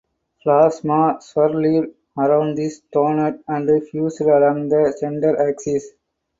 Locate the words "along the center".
4.21-5.39